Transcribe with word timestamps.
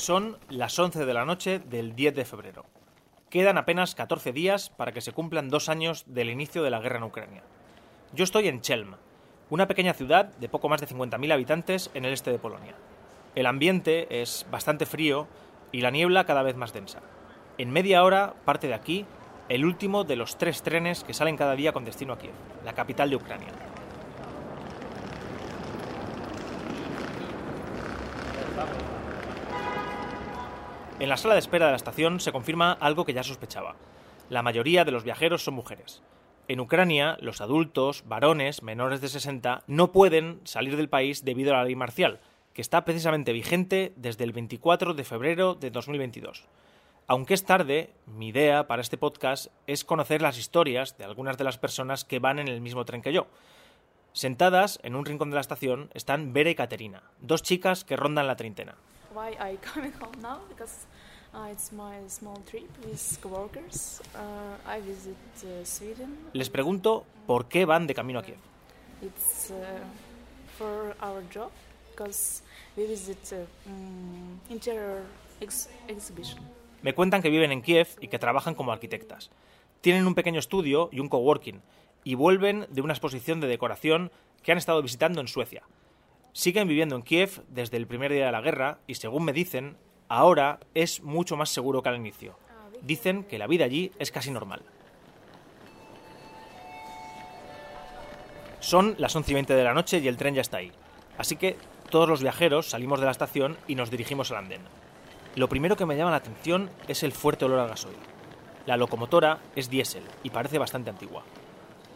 Son 0.00 0.38
las 0.48 0.78
11 0.78 1.04
de 1.04 1.12
la 1.12 1.26
noche 1.26 1.58
del 1.58 1.94
10 1.94 2.14
de 2.14 2.24
febrero. 2.24 2.64
Quedan 3.28 3.58
apenas 3.58 3.94
14 3.94 4.32
días 4.32 4.70
para 4.70 4.92
que 4.92 5.02
se 5.02 5.12
cumplan 5.12 5.50
dos 5.50 5.68
años 5.68 6.04
del 6.06 6.30
inicio 6.30 6.62
de 6.62 6.70
la 6.70 6.80
guerra 6.80 6.96
en 6.96 7.04
Ucrania. 7.04 7.42
Yo 8.14 8.24
estoy 8.24 8.48
en 8.48 8.62
Chelm, 8.62 8.96
una 9.50 9.68
pequeña 9.68 9.92
ciudad 9.92 10.24
de 10.24 10.48
poco 10.48 10.70
más 10.70 10.80
de 10.80 10.88
50.000 10.88 11.34
habitantes 11.34 11.90
en 11.92 12.06
el 12.06 12.14
este 12.14 12.32
de 12.32 12.38
Polonia. 12.38 12.76
El 13.34 13.44
ambiente 13.44 14.22
es 14.22 14.46
bastante 14.50 14.86
frío 14.86 15.28
y 15.70 15.82
la 15.82 15.90
niebla 15.90 16.24
cada 16.24 16.42
vez 16.42 16.56
más 16.56 16.72
densa. 16.72 17.00
En 17.58 17.70
media 17.70 18.02
hora 18.02 18.32
parte 18.46 18.68
de 18.68 18.74
aquí 18.74 19.04
el 19.50 19.66
último 19.66 20.04
de 20.04 20.16
los 20.16 20.38
tres 20.38 20.62
trenes 20.62 21.04
que 21.04 21.12
salen 21.12 21.36
cada 21.36 21.56
día 21.56 21.74
con 21.74 21.84
destino 21.84 22.14
a 22.14 22.18
Kiev, 22.18 22.32
la 22.64 22.72
capital 22.72 23.10
de 23.10 23.16
Ucrania. 23.16 23.52
En 31.00 31.08
la 31.08 31.16
sala 31.16 31.32
de 31.32 31.40
espera 31.40 31.64
de 31.64 31.72
la 31.72 31.78
estación 31.78 32.20
se 32.20 32.30
confirma 32.30 32.72
algo 32.72 33.06
que 33.06 33.14
ya 33.14 33.22
sospechaba. 33.22 33.74
La 34.28 34.42
mayoría 34.42 34.84
de 34.84 34.90
los 34.90 35.02
viajeros 35.02 35.42
son 35.42 35.54
mujeres. 35.54 36.02
En 36.46 36.60
Ucrania, 36.60 37.16
los 37.22 37.40
adultos, 37.40 38.04
varones, 38.06 38.62
menores 38.62 39.00
de 39.00 39.08
60, 39.08 39.62
no 39.66 39.92
pueden 39.92 40.42
salir 40.44 40.76
del 40.76 40.90
país 40.90 41.24
debido 41.24 41.54
a 41.54 41.56
la 41.56 41.64
ley 41.64 41.74
marcial, 41.74 42.20
que 42.52 42.60
está 42.60 42.84
precisamente 42.84 43.32
vigente 43.32 43.94
desde 43.96 44.24
el 44.24 44.32
24 44.32 44.92
de 44.92 45.04
febrero 45.04 45.54
de 45.54 45.70
2022. 45.70 46.44
Aunque 47.06 47.32
es 47.32 47.46
tarde, 47.46 47.94
mi 48.04 48.28
idea 48.28 48.66
para 48.66 48.82
este 48.82 48.98
podcast 48.98 49.46
es 49.66 49.86
conocer 49.86 50.20
las 50.20 50.36
historias 50.36 50.98
de 50.98 51.04
algunas 51.04 51.38
de 51.38 51.44
las 51.44 51.56
personas 51.56 52.04
que 52.04 52.18
van 52.18 52.38
en 52.38 52.48
el 52.48 52.60
mismo 52.60 52.84
tren 52.84 53.00
que 53.00 53.14
yo. 53.14 53.26
Sentadas 54.12 54.78
en 54.82 54.94
un 54.94 55.06
rincón 55.06 55.30
de 55.30 55.36
la 55.36 55.40
estación 55.40 55.88
están 55.94 56.34
Vera 56.34 56.50
y 56.50 56.54
Caterina, 56.54 57.04
dos 57.22 57.42
chicas 57.42 57.86
que 57.86 57.96
rondan 57.96 58.26
la 58.26 58.36
treintena. 58.36 58.76
Why 59.12 59.36
I 59.40 59.56
coming 59.62 59.92
home 59.92 60.20
now? 60.22 60.38
Because 60.48 60.86
it's 61.50 61.72
my 61.72 61.96
small 62.08 62.40
trip 62.46 62.68
with 62.84 63.18
coworkers. 63.20 64.00
I 64.66 64.80
visit 64.80 65.16
Sweden. 65.64 66.16
Les 66.32 66.50
pregunto 66.50 67.04
por 67.26 67.48
qué 67.48 67.64
van 67.64 67.86
de 67.86 67.94
camino 67.94 68.20
a 68.20 68.22
Kiev. 68.22 68.38
It's 69.02 69.50
uh, 69.50 69.54
for 70.58 70.94
our 71.00 71.22
job 71.32 71.50
because 71.90 72.42
we 72.76 72.86
visit 72.86 73.32
uh, 73.32 73.70
mm, 73.70 74.50
interior 74.50 75.02
ex 75.40 75.68
exhibition. 75.88 76.38
Me 76.82 76.94
cuentan 76.94 77.22
que 77.22 77.30
viven 77.30 77.52
en 77.52 77.62
Kiev 77.62 77.88
y 78.00 78.08
que 78.08 78.18
trabajan 78.18 78.54
como 78.54 78.72
arquitectas. 78.72 79.30
Tienen 79.80 80.06
un 80.06 80.14
pequeño 80.14 80.38
estudio 80.38 80.88
y 80.92 81.00
un 81.00 81.08
coworking 81.08 81.60
y 82.04 82.14
vuelven 82.14 82.66
de 82.70 82.80
una 82.80 82.92
exposición 82.92 83.40
de 83.40 83.48
decoración 83.48 84.10
que 84.42 84.52
han 84.52 84.58
estado 84.58 84.82
visitando 84.82 85.20
en 85.20 85.28
Suecia. 85.28 85.62
Siguen 86.32 86.68
viviendo 86.68 86.94
en 86.94 87.02
Kiev 87.02 87.42
desde 87.48 87.76
el 87.76 87.86
primer 87.86 88.12
día 88.12 88.26
de 88.26 88.32
la 88.32 88.40
guerra 88.40 88.78
y, 88.86 88.94
según 88.94 89.24
me 89.24 89.32
dicen, 89.32 89.76
ahora 90.08 90.60
es 90.74 91.02
mucho 91.02 91.36
más 91.36 91.50
seguro 91.50 91.82
que 91.82 91.88
al 91.88 91.96
inicio. 91.96 92.38
Dicen 92.82 93.24
que 93.24 93.38
la 93.38 93.46
vida 93.46 93.64
allí 93.64 93.90
es 93.98 94.12
casi 94.12 94.30
normal. 94.30 94.62
Son 98.60 98.94
las 98.98 99.16
11 99.16 99.30
y 99.30 99.34
20 99.34 99.54
de 99.54 99.64
la 99.64 99.74
noche 99.74 99.98
y 99.98 100.06
el 100.06 100.16
tren 100.16 100.34
ya 100.34 100.42
está 100.42 100.58
ahí. 100.58 100.70
Así 101.18 101.36
que 101.36 101.56
todos 101.90 102.08
los 102.08 102.22
viajeros 102.22 102.66
salimos 102.70 103.00
de 103.00 103.06
la 103.06 103.12
estación 103.12 103.56
y 103.66 103.74
nos 103.74 103.90
dirigimos 103.90 104.30
al 104.30 104.38
andén. 104.38 104.62
Lo 105.34 105.48
primero 105.48 105.76
que 105.76 105.86
me 105.86 105.96
llama 105.96 106.10
la 106.12 106.18
atención 106.18 106.70
es 106.86 107.02
el 107.02 107.12
fuerte 107.12 107.44
olor 107.44 107.60
a 107.60 107.66
gasoil. 107.66 107.96
La 108.66 108.76
locomotora 108.76 109.38
es 109.56 109.70
diésel 109.70 110.04
y 110.22 110.30
parece 110.30 110.58
bastante 110.58 110.90
antigua. 110.90 111.24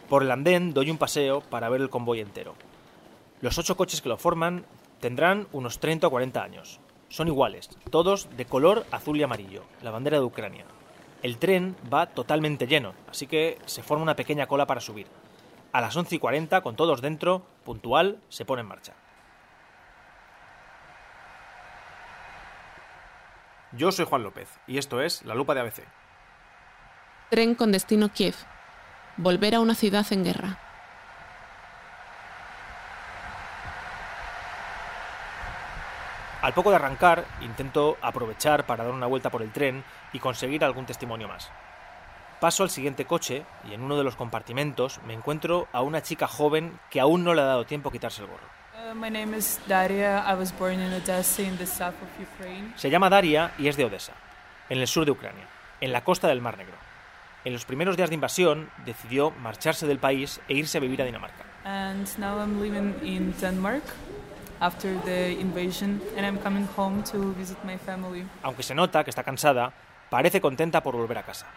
Por 0.09 0.23
el 0.23 0.31
andén 0.31 0.73
doy 0.73 0.89
un 0.89 0.97
paseo 0.97 1.41
para 1.41 1.69
ver 1.69 1.81
el 1.81 1.89
convoy 1.89 2.19
entero. 2.19 2.55
Los 3.45 3.59
ocho 3.59 3.77
coches 3.77 4.01
que 4.01 4.09
lo 4.09 4.17
forman 4.17 4.65
tendrán 4.99 5.47
unos 5.51 5.77
30 5.77 6.07
o 6.07 6.09
40 6.09 6.41
años. 6.41 6.79
Son 7.09 7.27
iguales, 7.27 7.69
todos 7.91 8.27
de 8.35 8.45
color 8.45 8.87
azul 8.89 9.19
y 9.19 9.21
amarillo, 9.21 9.65
la 9.83 9.91
bandera 9.91 10.17
de 10.17 10.23
Ucrania. 10.23 10.65
El 11.21 11.37
tren 11.37 11.75
va 11.93 12.07
totalmente 12.07 12.65
lleno, 12.65 12.95
así 13.07 13.27
que 13.27 13.59
se 13.67 13.83
forma 13.83 14.01
una 14.01 14.15
pequeña 14.15 14.47
cola 14.47 14.65
para 14.65 14.81
subir. 14.81 15.05
A 15.73 15.79
las 15.79 15.95
11 15.95 16.15
y 16.15 16.17
40, 16.17 16.61
con 16.61 16.75
todos 16.75 17.03
dentro, 17.03 17.43
puntual, 17.63 18.19
se 18.29 18.45
pone 18.45 18.61
en 18.61 18.67
marcha. 18.67 18.93
Yo 23.73 23.91
soy 23.91 24.05
Juan 24.05 24.23
López 24.23 24.49
y 24.65 24.79
esto 24.79 25.03
es 25.03 25.23
La 25.23 25.35
Lupa 25.35 25.53
de 25.53 25.59
ABC. 25.59 25.83
Tren 27.29 27.53
con 27.53 27.71
destino 27.71 28.09
Kiev. 28.09 28.33
Volver 29.17 29.53
a 29.53 29.59
una 29.59 29.75
ciudad 29.75 30.07
en 30.09 30.23
guerra. 30.23 30.64
Al 36.45 36.53
poco 36.53 36.69
de 36.69 36.75
arrancar, 36.75 37.25
intento 37.41 37.97
aprovechar 38.03 38.67
para 38.67 38.83
dar 38.83 38.93
una 38.93 39.07
vuelta 39.07 39.31
por 39.31 39.41
el 39.41 39.51
tren 39.51 39.83
y 40.13 40.19
conseguir 40.19 40.63
algún 40.63 40.85
testimonio 40.85 41.27
más. 41.27 41.49
Paso 42.39 42.61
al 42.61 42.69
siguiente 42.69 43.05
coche 43.05 43.43
y 43.67 43.73
en 43.73 43.81
uno 43.81 43.97
de 43.97 44.03
los 44.03 44.15
compartimentos 44.15 44.99
me 45.07 45.15
encuentro 45.15 45.67
a 45.73 45.81
una 45.81 46.03
chica 46.03 46.27
joven 46.27 46.79
que 46.91 46.99
aún 46.99 47.23
no 47.23 47.33
le 47.33 47.41
ha 47.41 47.45
dado 47.45 47.65
tiempo 47.65 47.89
a 47.89 47.91
quitarse 47.91 48.21
el 48.21 48.27
gorro. 48.27 48.45
My 48.93 49.09
name 49.09 49.35
is 49.35 49.59
Daria. 49.67 50.23
I 50.31 50.35
was 50.35 50.55
born 50.55 50.79
in 50.79 50.93
Odessa 50.93 51.41
in 51.41 51.57
the 51.57 51.65
south 51.65 51.95
of 51.95 52.09
Ukraine. 52.21 52.73
Se 52.75 52.91
llama 52.91 53.09
Daria 53.09 53.55
y 53.57 53.67
es 53.67 53.75
de 53.75 53.85
Odessa, 53.85 54.13
en 54.69 54.77
el 54.77 54.87
sur 54.87 55.03
de 55.03 55.13
Ucrania, 55.13 55.47
en 55.81 55.91
la 55.91 56.03
costa 56.03 56.27
del 56.27 56.41
Mar 56.41 56.59
Negro. 56.59 56.75
En 57.43 57.53
los 57.53 57.65
primeros 57.65 57.97
días 57.97 58.09
de 58.09 58.15
invasión 58.15 58.69
decidió 58.85 59.31
marcharse 59.31 59.87
del 59.87 59.97
país 59.97 60.39
e 60.47 60.53
irse 60.53 60.77
a 60.77 60.81
vivir 60.81 61.01
a 61.01 61.05
Dinamarca. 61.05 61.43
And 61.63 62.07
now 62.19 62.37
I'm 62.37 62.61
living 62.61 62.93
in 63.01 63.33
Denmark 63.41 63.81
after 64.59 64.99
the 65.03 65.39
invasion 65.39 66.01
and 66.17 66.25
I'm 66.25 66.37
coming 66.39 66.67
home 66.75 67.03
to 67.11 67.33
visit 67.33 67.57
my 67.63 67.77
family. 67.77 68.25
Aunque 68.43 68.63
se 68.63 68.75
nota 68.75 69.03
que 69.03 69.09
está 69.09 69.23
cansada, 69.23 69.73
parece 70.09 70.41
contenta 70.41 70.81
por 70.81 70.95
volver 70.95 71.17
a 71.17 71.23
casa. 71.23 71.47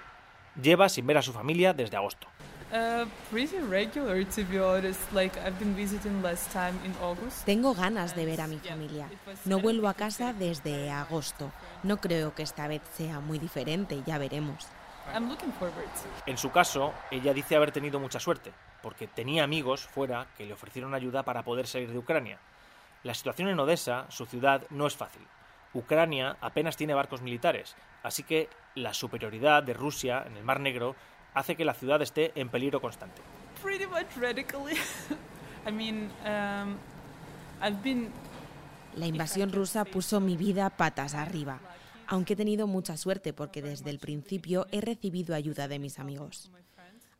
Lleva 0.60 0.88
sin 0.88 1.06
ver 1.06 1.18
a 1.18 1.22
su 1.22 1.32
familia 1.32 1.72
desde 1.72 1.96
agosto. 1.96 2.26
Uh, 2.70 3.06
pretty 3.30 3.58
regular 3.60 4.22
to 4.26 4.44
be 4.44 4.60
honest. 4.60 5.00
Like 5.12 5.38
I've 5.40 5.58
been 5.58 5.74
visiting 5.74 6.22
last 6.22 6.52
time 6.52 6.74
in 6.84 6.92
August. 7.02 7.46
Tengo 7.46 7.72
ganas 7.74 8.14
de 8.14 8.26
ver 8.26 8.42
a 8.42 8.46
mi 8.46 8.58
familia. 8.58 9.08
No 9.46 9.58
vuelvo 9.60 9.88
a 9.88 9.94
casa 9.94 10.34
desde 10.34 10.90
agosto. 10.90 11.50
No 11.82 11.96
creo 11.96 12.34
que 12.34 12.42
esta 12.42 12.68
vez 12.68 12.82
sea 12.94 13.20
muy 13.20 13.38
diferente, 13.38 14.02
ya 14.04 14.18
veremos. 14.18 14.66
I'm 15.14 15.30
looking 15.30 15.52
forward 15.52 15.86
to. 15.86 16.30
En 16.30 16.36
su 16.36 16.50
caso, 16.50 16.92
ella 17.10 17.32
dice 17.32 17.56
haber 17.56 17.72
tenido 17.72 17.98
mucha 17.98 18.20
suerte, 18.20 18.52
porque 18.82 19.06
tenía 19.06 19.44
amigos 19.44 19.86
fuera 19.86 20.26
que 20.36 20.44
le 20.44 20.52
ofrecieron 20.52 20.92
ayuda 20.92 21.22
para 21.22 21.42
poder 21.44 21.66
salir 21.66 21.90
de 21.90 21.96
Ucrania. 21.96 22.38
La 23.02 23.14
situación 23.14 23.48
en 23.48 23.60
Odessa, 23.60 24.06
su 24.10 24.26
ciudad, 24.26 24.62
no 24.70 24.86
es 24.86 24.96
fácil. 24.96 25.22
Ucrania 25.74 26.36
apenas 26.40 26.76
tiene 26.76 26.94
barcos 26.94 27.22
militares, 27.22 27.76
así 28.02 28.22
que 28.22 28.48
la 28.74 28.94
superioridad 28.94 29.62
de 29.62 29.74
Rusia 29.74 30.24
en 30.26 30.36
el 30.36 30.44
Mar 30.44 30.60
Negro 30.60 30.96
hace 31.34 31.56
que 31.56 31.64
la 31.64 31.74
ciudad 31.74 32.02
esté 32.02 32.32
en 32.34 32.48
peligro 32.48 32.80
constante. 32.80 33.20
Pretty 33.62 33.86
much 33.86 34.16
radically. 34.16 34.74
I 35.66 35.70
mean, 35.70 36.10
um, 36.24 36.76
I've 37.60 37.82
been 37.82 38.10
La 38.96 39.06
invasión 39.06 39.52
rusa 39.52 39.84
puso 39.84 40.18
mi 40.18 40.36
vida 40.36 40.70
patas 40.70 41.14
arriba, 41.14 41.60
aunque 42.06 42.32
he 42.32 42.36
tenido 42.36 42.66
mucha 42.66 42.96
suerte 42.96 43.32
porque 43.32 43.62
desde 43.62 43.90
el 43.90 43.98
principio 43.98 44.66
he 44.72 44.80
recibido 44.80 45.34
ayuda 45.34 45.68
de 45.68 45.78
mis 45.78 45.98
amigos. 45.98 46.50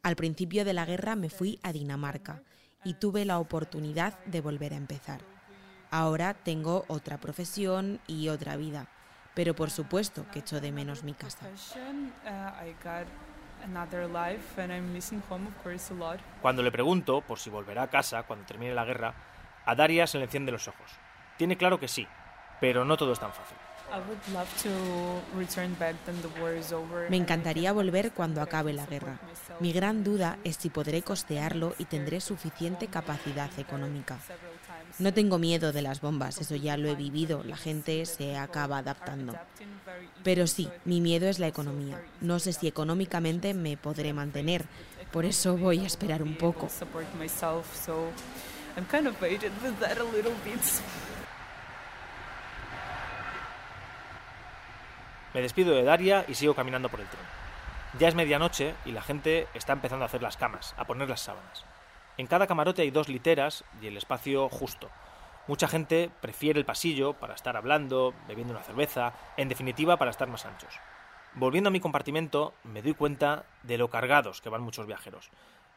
Al 0.03 0.17
principio 0.17 0.65
de 0.65 0.73
la 0.73 0.87
guerra 0.87 1.15
me 1.15 1.31
fui 1.31 1.61
a 1.63 1.73
Dinamarca 1.73 2.43
y 2.85 2.95
tuve 2.95 3.25
la 3.25 3.39
oportunidad 3.39 4.19
de 4.25 4.41
volver 4.41 4.73
a 4.73 4.77
empezar. 4.77 5.38
Ahora 5.91 6.35
tengo 6.35 6.85
otra 6.89 7.19
profesión 7.19 8.01
y 8.07 8.29
otra 8.29 8.57
vida, 8.57 8.87
pero 9.35 9.55
por 9.55 9.71
supuesto 9.71 10.27
que 10.33 10.41
echo 10.41 10.61
de 10.61 10.71
menos 10.71 11.03
mi 11.03 11.15
casa. 11.15 11.47
Uh. 11.47 12.09
Cuando 16.43 16.63
le 16.63 16.71
pregunto 16.73 17.21
por 17.23 17.39
si 17.39 17.51
volverá 17.51 17.83
a 17.83 17.91
casa 17.91 18.23
cuando 18.25 18.45
termine 18.45 18.75
la 18.75 18.85
guerra, 18.85 19.15
a 19.65 19.75
Daria 19.75 20.07
se 20.07 20.19
le 20.19 20.25
encienden 20.25 20.53
los 20.53 20.69
ojos. 20.69 20.91
Tiene 21.37 21.57
claro 21.57 21.81
que 21.81 21.89
sí, 21.89 22.07
pero 22.61 22.85
no 22.85 22.97
todo 22.97 23.13
es 23.13 23.21
tan 23.21 23.33
fácil. 23.33 23.57
I 23.91 24.01
would 24.01 24.21
love 24.35 24.49
to 24.63 24.71
return 25.37 25.75
back 25.79 25.95
when 26.07 26.21
the 26.21 26.29
war 26.41 26.53
is 26.55 26.73
over. 26.73 27.09
Me 27.09 27.17
encantaría 27.17 27.73
volver 27.73 28.13
cuando 28.13 28.43
acabe 28.43 28.73
la 28.73 28.85
guerra. 28.87 29.19
Mi 29.61 29.73
gran 29.73 30.05
duda 30.05 30.39
es 30.45 30.57
si 30.57 30.69
podré 30.69 31.03
costearlo 31.03 31.75
y 31.79 31.87
tendré 31.87 32.21
suficiente 32.21 32.89
capacidad 32.89 33.51
económica. 33.59 34.19
No 34.99 35.15
tengo 35.15 35.39
miedo 35.39 35.73
de 35.73 35.83
las 35.83 36.01
bombas, 36.01 36.39
eso 36.39 36.57
ya 36.57 36.77
lo 36.77 36.89
he 36.89 36.95
vivido, 36.95 37.43
la 37.45 37.57
gente 37.57 38.05
se 38.05 38.37
acaba 38.37 38.79
adaptando. 38.79 39.35
Pero 40.23 40.47
sí, 40.47 40.69
mi 40.85 41.01
miedo 41.01 41.29
es 41.29 41.39
la 41.39 41.47
economía. 41.47 42.03
No 42.21 42.39
sé 42.39 42.53
si 42.53 42.69
económicamente 42.69 43.55
me 43.55 43.77
podré 43.77 44.13
mantener, 44.13 44.67
por 45.13 45.25
eso 45.25 45.57
voy 45.57 45.81
a 45.81 45.87
esperar 45.87 46.23
un 46.23 46.37
poco. 46.37 46.69
support 46.69 47.07
myself, 47.15 47.75
so 47.75 48.11
I'm 48.77 48.87
kind 48.87 49.07
of 49.07 49.21
waited 49.23 49.53
with 49.63 49.79
that 49.81 49.99
a 49.99 50.05
little 50.05 50.35
bit. 50.45 50.61
Me 55.35 55.43
despido 55.43 55.75
de 55.75 55.83
Daria 55.83 56.25
y 56.27 56.35
sigo 56.35 56.55
caminando 56.55 56.89
por 56.89 57.01
el 57.01 57.07
tren. 57.07 57.25
Ya 57.99 58.09
es 58.09 58.15
medianoche 58.15 58.75
y 58.85 58.93
la 58.93 59.03
gente 59.03 59.47
está 59.55 59.73
empezando 59.73 60.05
a 60.05 60.07
hacer 60.07 60.23
las 60.23 60.37
camas, 60.37 60.75
a 60.79 60.85
poner 60.85 61.09
las 61.09 61.21
sábanas. 61.21 61.65
En 62.17 62.27
cada 62.27 62.47
camarote 62.47 62.83
hay 62.83 62.91
dos 62.91 63.09
literas 63.09 63.65
y 63.81 63.87
el 63.87 63.97
espacio 63.97 64.49
justo. 64.49 64.91
Mucha 65.47 65.69
gente 65.69 66.11
prefiere 66.21 66.59
el 66.59 66.67
pasillo 66.67 67.15
para 67.15 67.35
estar 67.35 67.57
hablando, 67.57 68.15
bebiendo 68.27 68.53
una 68.53 68.63
cerveza, 68.63 69.13
en 69.37 69.49
definitiva 69.49 69.97
para 69.97 70.11
estar 70.11 70.29
más 70.29 70.45
anchos. 70.45 70.75
Volviendo 71.35 71.69
a 71.69 71.71
mi 71.71 71.81
compartimento, 71.81 72.55
me 72.65 72.83
doy 72.83 72.95
cuenta 72.95 73.45
de 73.63 73.79
lo 73.79 73.89
cargados 73.89 74.41
que 74.41 74.49
van 74.49 74.63
muchos 74.63 74.87
viajeros. 74.87 75.31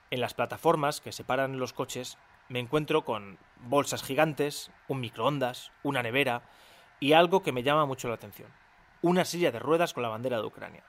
En 0.09 0.19
las 0.19 0.33
plataformas 0.33 1.00
que 1.00 1.12
separan 1.12 1.59
los 1.59 1.74
coches 1.74 2.18
me 2.50 2.59
encuentro 2.59 3.06
con 3.06 3.38
bolsas 3.62 4.04
gigantes, 4.04 4.71
un 4.88 5.00
microondas, 5.00 5.71
una 5.83 6.04
nevera 6.04 6.42
y 7.00 7.13
algo 7.13 7.44
que 7.44 7.54
me 7.54 7.63
llama 7.63 7.86
mucho 7.86 8.09
la 8.09 8.15
atención. 8.15 8.50
Una 9.03 9.25
silla 9.25 9.51
de 9.51 9.57
ruedas 9.57 9.94
con 9.94 10.03
la 10.03 10.09
bandera 10.09 10.38
de 10.38 10.45
Ucrania. 10.45 10.83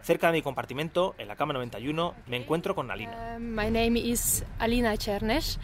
Cerca 0.00 0.28
de 0.28 0.34
mi 0.34 0.42
compartimento, 0.42 1.16
en 1.18 1.26
la 1.26 1.34
cama 1.34 1.52
91, 1.52 2.14
me 2.26 2.36
encuentro 2.36 2.74
con 2.74 2.90
Alina. 2.90 3.36
Um, 3.36 3.54
my 3.54 3.68
name 3.68 3.98
is 3.98 4.44
Alina 4.60 4.96
Chernesh. 4.96 5.58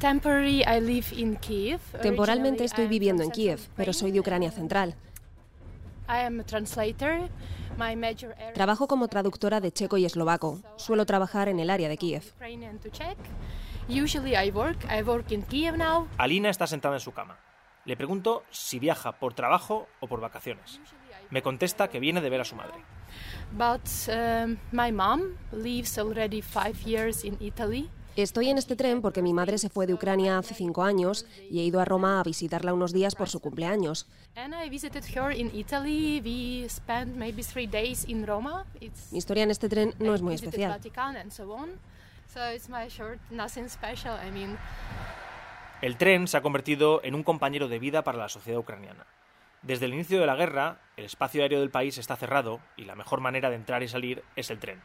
Temporarily, 0.00 0.64
I 0.64 0.80
live 0.80 1.06
in 1.12 1.36
Kiev. 1.36 1.80
Temporalmente 2.02 2.64
estoy 2.64 2.88
viviendo 2.88 3.22
en 3.22 3.30
Kiev, 3.30 3.60
pero 3.76 3.92
soy 3.92 4.10
de 4.10 4.18
Ucrania 4.18 4.50
Central. 4.50 4.96
I 6.08 6.24
am 6.26 6.40
a 6.40 6.44
translator. 6.44 7.28
My 7.78 7.94
major 7.94 8.32
area 8.32 8.52
Trabajo 8.52 8.88
como 8.88 9.06
traductora 9.06 9.60
de 9.60 9.72
checo 9.72 9.96
y 9.98 10.04
eslovaco. 10.04 10.60
Suelo 10.76 11.06
trabajar 11.06 11.48
en 11.48 11.60
el 11.60 11.70
área 11.70 11.88
de 11.88 11.96
Kiev. 11.96 12.24
Alina 16.18 16.50
está 16.50 16.66
sentada 16.66 16.94
en 16.94 17.00
su 17.00 17.12
cama. 17.12 17.38
Le 17.84 17.96
pregunto 17.96 18.44
si 18.50 18.78
viaja 18.78 19.12
por 19.12 19.34
trabajo 19.34 19.88
o 20.00 20.06
por 20.06 20.20
vacaciones. 20.20 20.80
Me 21.30 21.42
contesta 21.42 21.88
que 21.88 21.98
viene 21.98 22.20
de 22.20 22.30
ver 22.30 22.40
a 22.40 22.44
su 22.44 22.54
madre. 22.54 22.74
But 23.52 23.88
my 24.70 24.92
mom 24.92 25.36
lives 25.52 25.98
already 25.98 26.42
five 26.42 26.76
years 26.84 27.24
in 27.24 27.36
Italy. 27.40 27.90
Estoy 28.14 28.50
en 28.50 28.58
este 28.58 28.76
tren 28.76 29.00
porque 29.00 29.22
mi 29.22 29.32
madre 29.32 29.56
se 29.56 29.70
fue 29.70 29.86
de 29.86 29.94
Ucrania 29.94 30.36
hace 30.36 30.54
cinco 30.54 30.82
años 30.82 31.24
y 31.50 31.60
he 31.60 31.64
ido 31.64 31.80
a 31.80 31.86
Roma 31.86 32.20
a 32.20 32.22
visitarla 32.22 32.74
unos 32.74 32.92
días 32.92 33.14
por 33.14 33.30
su 33.30 33.40
cumpleaños. 33.40 34.06
And 34.36 34.54
I 34.54 34.68
visited 34.68 35.02
her 35.16 35.32
in 35.32 35.50
Italy. 35.54 36.20
We 36.22 36.68
spent 36.68 37.16
maybe 37.16 37.42
three 37.42 37.66
days 37.66 38.04
in 38.06 38.26
Roma. 38.26 38.66
It's 38.80 39.10
Mi 39.12 39.18
historia 39.18 39.44
en 39.44 39.50
este 39.50 39.68
tren 39.70 39.94
no 39.98 40.14
es 40.14 40.20
muy 40.20 40.34
especial. 40.34 40.78
El 45.82 45.96
tren 45.96 46.28
se 46.28 46.36
ha 46.36 46.42
convertido 46.42 47.00
en 47.02 47.16
un 47.16 47.24
compañero 47.24 47.66
de 47.66 47.80
vida 47.80 48.04
para 48.04 48.16
la 48.16 48.28
sociedad 48.28 48.60
ucraniana. 48.60 49.04
Desde 49.62 49.86
el 49.86 49.94
inicio 49.94 50.20
de 50.20 50.26
la 50.26 50.36
guerra, 50.36 50.78
el 50.96 51.04
espacio 51.04 51.42
aéreo 51.42 51.58
del 51.58 51.70
país 51.70 51.98
está 51.98 52.14
cerrado 52.14 52.60
y 52.76 52.84
la 52.84 52.94
mejor 52.94 53.20
manera 53.20 53.50
de 53.50 53.56
entrar 53.56 53.82
y 53.82 53.88
salir 53.88 54.22
es 54.36 54.50
el 54.50 54.60
tren. 54.60 54.80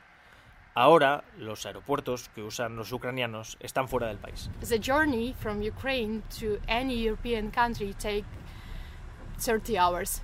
Ahora, 0.74 1.24
los 1.38 1.68
aeropuertos 1.68 2.30
que 2.30 2.42
usan 2.42 2.76
los 2.76 2.92
ucranianos 2.92 3.58
están 3.60 3.88
fuera 3.88 4.08
del 4.08 4.18
país. 4.18 4.50
the 4.68 4.80
journey 4.80 5.36
from 5.40 5.62
Ukraine 5.62 6.24
to 6.40 6.58
any 6.68 6.96
European 7.06 7.52
country 7.52 7.94
take 7.94 8.26
30 8.26 8.26
hours. 8.26 8.47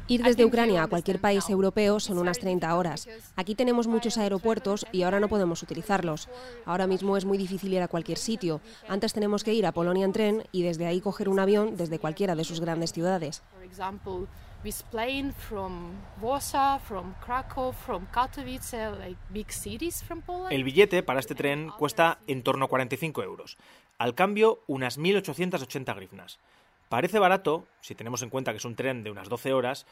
Ir 0.07 0.23
desde 0.23 0.45
Ucrania 0.45 0.83
a 0.83 0.87
cualquier 0.87 1.19
país 1.19 1.49
europeo 1.49 1.99
son 1.99 2.17
unas 2.17 2.37
very 2.37 2.59
30 2.59 2.67
difficult 2.67 2.79
horas. 2.79 3.09
Aquí 3.35 3.55
tenemos 3.55 3.87
muchos 3.87 4.17
aeropuertos 4.17 4.85
y 4.91 5.03
ahora 5.03 5.19
no 5.19 5.29
podemos 5.29 5.61
utilizarlos. 5.63 6.29
Ahora 6.65 6.87
mismo 6.87 7.15
es 7.17 7.25
muy 7.25 7.37
difícil 7.37 7.73
ir 7.73 7.81
a 7.81 7.87
cualquier 7.87 8.17
sitio. 8.17 8.61
Antes 8.87 9.13
tenemos 9.13 9.43
que 9.43 9.53
ir 9.53 9.65
a 9.65 9.71
Polonia 9.71 10.05
en 10.05 10.13
tren 10.13 10.43
y 10.51 10.63
desde 10.63 10.85
ahí 10.85 11.01
coger 11.01 11.29
un 11.29 11.39
avión 11.39 11.77
desde 11.77 11.99
cualquiera 11.99 12.35
de 12.35 12.43
sus 12.43 12.59
grandes 12.59 12.91
ciudades. 12.91 13.43
For 13.53 13.63
example, 13.63 14.27
with 14.63 14.75
plane 14.91 15.33
from 15.33 15.91
Warsaw, 16.21 16.79
from 16.79 17.13
Krakow, 17.23 17.73
from 17.73 18.07
Katowice, 18.07 18.91
like 18.97 19.17
big 19.29 19.51
cities 19.51 20.03
from 20.03 20.21
Poland. 20.21 20.53
El 20.53 20.63
billete 20.63 21.03
para 21.03 21.19
este 21.19 21.35
tren 21.35 21.69
cuesta 21.77 22.19
en 22.27 22.43
torno 22.43 22.65
a 22.65 22.67
45 22.69 23.23
euros. 23.23 23.57
Al 23.97 24.15
cambio, 24.15 24.63
unas 24.67 24.97
1.880 24.97 25.95
grifnas. 25.95 26.39
Parece 26.93 27.17
barato, 27.17 27.65
si 27.81 27.95
tenemos 27.95 28.21
en 28.21 28.29
cuenta 28.29 28.51
que 28.51 28.57
es 28.57 28.65
un 28.65 28.75
tren 28.75 29.03
de 29.03 29.09
unas 29.09 29.27
12 29.27 29.51
horas, 29.51 29.87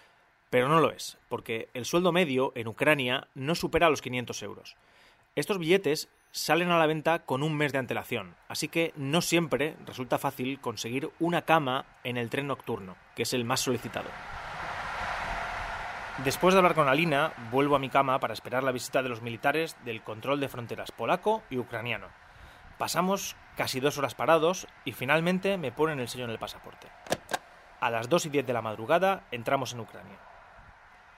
pero 0.52 0.70
no 0.70 0.80
lo 0.80 0.92
es, 0.92 1.18
porque 1.30 1.68
el 1.74 1.86
sueldo 1.86 2.12
medio 2.12 2.52
en 2.54 2.68
Ucrania 2.68 3.28
no 3.34 3.56
supera 3.56 3.90
los 3.90 4.04
500 4.04 4.44
euros. 4.44 4.76
Estos 5.36 5.58
billetes 5.58 6.10
salen 6.30 6.70
a 6.70 6.78
la 6.78 6.86
venta 6.86 7.26
con 7.26 7.42
un 7.42 7.58
mes 7.58 7.72
de 7.72 7.80
antelación, 7.80 8.36
así 8.48 8.68
que 8.68 8.94
no 8.96 9.22
siempre 9.22 9.76
resulta 9.84 10.20
fácil 10.20 10.60
conseguir 10.60 11.10
una 11.20 11.42
cama 11.42 11.88
en 12.04 12.18
el 12.18 12.30
tren 12.30 12.46
nocturno, 12.46 12.96
que 13.16 13.24
es 13.24 13.34
el 13.34 13.46
más 13.46 13.62
solicitado. 13.62 14.12
Después 16.24 16.54
de 16.54 16.60
hablar 16.60 16.76
con 16.76 16.88
Alina, 16.88 17.34
vuelvo 17.50 17.76
a 17.76 17.80
mi 17.80 17.90
cama 17.90 18.20
para 18.20 18.36
esperar 18.36 18.62
la 18.62 18.72
visita 18.72 19.02
de 19.02 19.10
los 19.10 19.24
militares 19.24 19.76
del 19.86 20.04
control 20.04 20.40
de 20.40 20.50
fronteras 20.50 20.92
polaco 20.92 21.42
y 21.50 21.58
ucraniano. 21.58 22.21
Pasamos 22.82 23.36
casi 23.58 23.80
dos 23.80 24.00
horas 24.00 24.16
parados 24.16 24.66
y 24.86 24.94
finalmente 24.94 25.56
me 25.60 25.72
ponen 25.72 26.00
el 26.00 26.08
sello 26.08 26.26
en 26.26 26.32
el 26.32 26.40
pasaporte. 26.40 26.88
A 27.80 27.92
las 27.92 28.10
2 28.10 28.26
y 28.26 28.30
10 28.30 28.48
de 28.48 28.54
la 28.54 28.64
madrugada 28.64 29.28
entramos 29.30 29.74
en 29.74 29.82
Ucrania. 29.82 30.18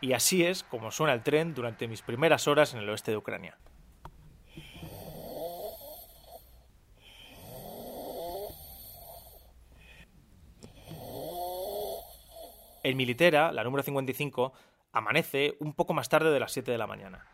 Y 0.01 0.11
así 0.11 0.43
es 0.43 0.63
como 0.63 0.91
suena 0.91 1.13
el 1.13 1.23
tren 1.23 1.53
durante 1.53 1.87
mis 1.87 2.01
primeras 2.01 2.49
horas 2.49 2.73
en 2.73 2.81
el 2.81 2.89
oeste 2.89 3.11
de 3.11 3.17
Ucrania. 3.17 3.57
El 12.83 12.95
Militera, 12.97 13.53
la 13.53 13.63
número 13.63 13.83
55, 13.83 14.51
amanece 14.91 15.55
un 15.61 15.71
poco 15.71 15.93
más 15.93 16.09
tarde 16.09 16.29
de 16.29 16.41
las 16.41 16.51
7 16.51 16.73
de 16.73 16.77
la 16.77 16.87
mañana. 16.87 17.25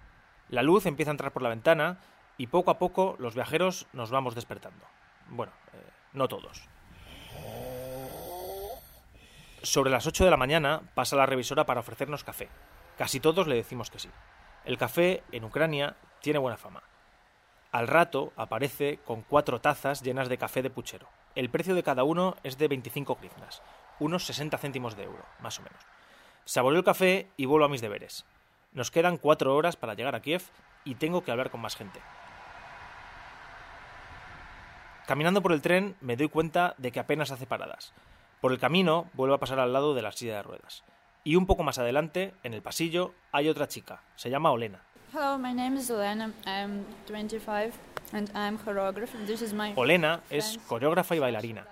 La 0.50 0.62
luz 0.62 0.86
empieza 0.86 1.10
a 1.10 1.14
entrar 1.14 1.34
por 1.34 1.42
la 1.42 1.50
ventana 1.50 2.00
y 2.39 2.47
poco 2.47 2.71
a 2.71 2.80
poco 2.80 3.18
los 3.19 3.36
viajeros 3.36 3.86
nos 3.94 4.09
vamos 4.09 4.33
despertando. 4.33 4.86
Bueno, 5.27 5.51
eh, 5.74 5.77
no 6.13 6.27
todos. 6.27 6.68
Sobre 9.62 9.91
las 9.91 10.07
8 10.07 10.24
de 10.24 10.31
la 10.31 10.38
mañana 10.38 10.81
pasa 10.95 11.18
la 11.18 11.25
revisora 11.25 11.65
para 11.65 11.81
ofrecernos 11.81 12.24
café. 12.24 12.50
Casi 12.97 13.19
todos 13.19 13.45
le 13.45 13.56
decimos 13.56 13.91
que 13.91 14.00
sí. 14.00 14.09
El 14.63 14.77
café 14.77 15.21
en 15.33 15.44
Ucrania 15.44 15.97
tiene 16.21 16.39
buena 16.39 16.56
fama. 16.56 16.81
Al 17.74 17.89
rato 17.89 18.31
aparece 18.38 19.00
con 19.06 19.21
cuatro 19.21 19.59
tazas 19.59 20.01
llenas 20.01 20.30
de 20.30 20.38
café 20.38 20.62
de 20.62 20.69
puchero. 20.69 21.09
El 21.36 21.50
precio 21.50 21.75
de 21.75 21.83
cada 21.83 22.06
uno 22.06 22.38
es 22.44 22.57
de 22.57 22.69
25 22.69 23.15
grivnas, 23.15 23.62
unos 24.00 24.25
60 24.25 24.57
céntimos 24.57 24.95
de 24.95 25.03
euro, 25.03 25.25
más 25.41 25.59
o 25.59 25.62
menos. 25.62 25.81
Saboreo 26.45 26.80
el 26.80 26.86
café 26.86 27.27
y 27.36 27.45
vuelvo 27.45 27.65
a 27.65 27.69
mis 27.69 27.81
deberes. 27.81 28.25
Nos 28.71 28.91
quedan 28.91 29.18
cuatro 29.18 29.56
horas 29.56 29.75
para 29.75 29.94
llegar 29.94 30.15
a 30.15 30.21
Kiev 30.21 30.44
y 30.86 30.95
tengo 30.95 31.24
que 31.24 31.31
hablar 31.31 31.51
con 31.51 31.59
más 31.59 31.75
gente. 31.75 32.00
Caminando 35.10 35.42
por 35.42 35.54
el 35.54 35.64
tren 35.64 35.96
me 36.02 36.16
doy 36.16 36.30
cuenta 36.30 36.76
de 36.78 36.92
que 36.92 37.00
apenas 37.00 37.32
hace 37.32 37.48
paradas. 37.48 37.94
Por 38.42 38.52
el 38.52 38.60
camino 38.60 39.10
vuelvo 39.14 39.34
a 39.34 39.40
pasar 39.40 39.60
al 39.60 39.74
lado 39.74 39.96
de 39.96 40.04
la 40.04 40.12
silla 40.12 40.36
de 40.36 40.44
ruedas. 40.44 40.84
Y 41.24 41.36
un 41.36 41.48
poco 41.48 41.63
más 41.63 41.80
adelante, 41.80 42.36
en 42.44 42.54
el 42.54 42.62
pasillo, 42.62 43.16
hay 43.32 43.50
otra 43.50 43.68
chica. 43.68 44.04
Se 44.16 44.30
llama 44.30 44.51
Olena. 44.51 44.84
Hello, 45.12 45.39
my 45.39 45.51
name 45.51 45.80
is 45.80 45.89
Elena. 45.89 46.32
I'm 46.46 46.86
25 47.08 47.74
and 48.13 48.30
I'm 48.36 48.60
choreographer. 48.63 49.18
This 49.25 49.42
is 49.42 49.51
my 49.51 49.74
Olena 49.78 50.22
es 50.30 50.60
coreógrafa 50.68 51.16
y 51.16 51.20
bailarina. 51.20 51.66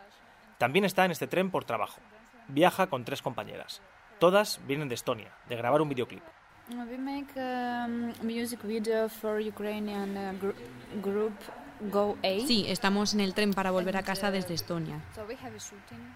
También 0.58 0.84
está 0.84 1.06
en 1.06 1.12
este 1.12 1.28
tren 1.28 1.52
por 1.52 1.64
trabajo. 1.64 2.02
Viaja 2.48 2.88
con 2.88 3.06
tres 3.06 3.22
compañeras. 3.22 3.84
Todas 4.18 4.60
vienen 4.66 4.90
de 4.90 4.96
Estonia, 4.96 5.32
de 5.48 5.58
grabar 5.58 5.84
un 5.84 5.90
videoclip. 5.90 6.24
We 6.72 6.98
make 6.98 7.32
um, 7.36 8.14
music 8.26 8.64
video 8.64 9.08
for 9.08 9.40
Ukrainian 9.40 10.18
uh, 10.18 10.34
gr- 10.42 10.56
group 11.04 11.34
Go 11.80 12.18
A. 12.24 12.48
Sí, 12.48 12.66
estamos 12.68 13.14
en 13.14 13.20
el 13.22 13.34
tren 13.34 13.54
para 13.54 13.72
volver 13.72 13.98
a 13.98 14.04
casa 14.04 14.32
desde 14.32 14.54
Estonia. 14.54 15.02
So 15.16 15.26
we 15.28 15.36
have 15.36 15.56
a 15.56 15.60
shooting. 15.60 16.16